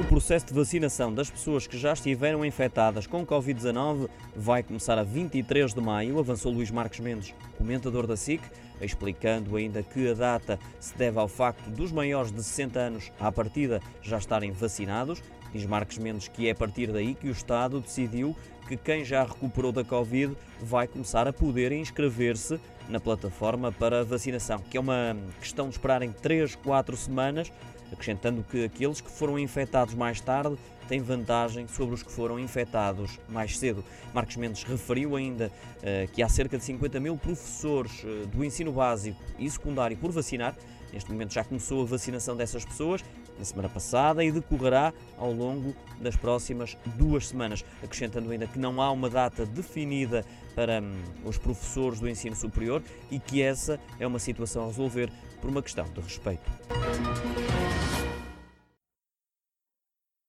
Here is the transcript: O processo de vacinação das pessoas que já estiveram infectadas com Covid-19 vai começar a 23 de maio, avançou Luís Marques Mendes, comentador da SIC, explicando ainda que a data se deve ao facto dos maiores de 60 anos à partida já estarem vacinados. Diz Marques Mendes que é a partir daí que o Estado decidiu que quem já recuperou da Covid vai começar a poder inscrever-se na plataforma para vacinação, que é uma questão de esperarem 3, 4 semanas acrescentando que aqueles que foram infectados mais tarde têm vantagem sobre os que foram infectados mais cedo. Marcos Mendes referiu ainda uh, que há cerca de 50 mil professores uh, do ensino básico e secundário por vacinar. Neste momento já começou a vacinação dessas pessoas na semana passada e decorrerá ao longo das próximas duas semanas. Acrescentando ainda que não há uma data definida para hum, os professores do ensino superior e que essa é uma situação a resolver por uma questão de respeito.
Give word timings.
O 0.00 0.04
processo 0.04 0.46
de 0.46 0.54
vacinação 0.54 1.12
das 1.12 1.28
pessoas 1.28 1.66
que 1.66 1.76
já 1.76 1.92
estiveram 1.92 2.42
infectadas 2.42 3.06
com 3.06 3.24
Covid-19 3.24 4.08
vai 4.34 4.62
começar 4.62 4.98
a 4.98 5.02
23 5.02 5.74
de 5.74 5.80
maio, 5.80 6.18
avançou 6.18 6.50
Luís 6.50 6.70
Marques 6.70 7.00
Mendes, 7.00 7.34
comentador 7.58 8.06
da 8.06 8.16
SIC, 8.16 8.40
explicando 8.80 9.54
ainda 9.56 9.82
que 9.82 10.10
a 10.10 10.14
data 10.14 10.58
se 10.80 10.96
deve 10.96 11.18
ao 11.18 11.28
facto 11.28 11.68
dos 11.68 11.92
maiores 11.92 12.32
de 12.32 12.42
60 12.42 12.78
anos 12.78 13.12
à 13.20 13.30
partida 13.30 13.82
já 14.00 14.16
estarem 14.16 14.52
vacinados. 14.52 15.22
Diz 15.52 15.66
Marques 15.66 15.98
Mendes 15.98 16.28
que 16.28 16.48
é 16.48 16.52
a 16.52 16.54
partir 16.54 16.90
daí 16.90 17.14
que 17.14 17.28
o 17.28 17.32
Estado 17.32 17.78
decidiu 17.78 18.34
que 18.66 18.78
quem 18.78 19.04
já 19.04 19.22
recuperou 19.22 19.70
da 19.70 19.84
Covid 19.84 20.34
vai 20.62 20.88
começar 20.88 21.28
a 21.28 21.32
poder 21.32 21.72
inscrever-se 21.72 22.58
na 22.88 23.00
plataforma 23.00 23.70
para 23.70 24.02
vacinação, 24.02 24.60
que 24.70 24.78
é 24.78 24.80
uma 24.80 25.14
questão 25.38 25.68
de 25.68 25.74
esperarem 25.74 26.10
3, 26.10 26.54
4 26.54 26.96
semanas 26.96 27.52
acrescentando 27.92 28.42
que 28.42 28.64
aqueles 28.64 29.00
que 29.00 29.10
foram 29.10 29.38
infectados 29.38 29.94
mais 29.94 30.20
tarde 30.20 30.56
têm 30.88 31.00
vantagem 31.00 31.68
sobre 31.68 31.94
os 31.94 32.02
que 32.02 32.10
foram 32.10 32.38
infectados 32.38 33.18
mais 33.28 33.56
cedo. 33.56 33.84
Marcos 34.12 34.36
Mendes 34.36 34.64
referiu 34.64 35.14
ainda 35.14 35.46
uh, 35.46 36.10
que 36.12 36.20
há 36.20 36.28
cerca 36.28 36.58
de 36.58 36.64
50 36.64 36.98
mil 36.98 37.16
professores 37.16 38.02
uh, 38.02 38.26
do 38.26 38.44
ensino 38.44 38.72
básico 38.72 39.16
e 39.38 39.48
secundário 39.48 39.96
por 39.96 40.10
vacinar. 40.10 40.56
Neste 40.92 41.12
momento 41.12 41.32
já 41.32 41.44
começou 41.44 41.82
a 41.82 41.84
vacinação 41.84 42.36
dessas 42.36 42.64
pessoas 42.64 43.04
na 43.38 43.44
semana 43.44 43.68
passada 43.68 44.24
e 44.24 44.32
decorrerá 44.32 44.92
ao 45.16 45.32
longo 45.32 45.74
das 46.00 46.16
próximas 46.16 46.76
duas 46.96 47.28
semanas. 47.28 47.64
Acrescentando 47.82 48.28
ainda 48.30 48.48
que 48.48 48.58
não 48.58 48.82
há 48.82 48.90
uma 48.90 49.08
data 49.08 49.46
definida 49.46 50.24
para 50.56 50.80
hum, 50.80 51.02
os 51.24 51.38
professores 51.38 52.00
do 52.00 52.08
ensino 52.08 52.34
superior 52.34 52.82
e 53.10 53.20
que 53.20 53.40
essa 53.40 53.78
é 54.00 54.06
uma 54.06 54.18
situação 54.18 54.64
a 54.64 54.66
resolver 54.66 55.10
por 55.40 55.48
uma 55.48 55.62
questão 55.62 55.84
de 55.84 56.00
respeito. 56.00 56.50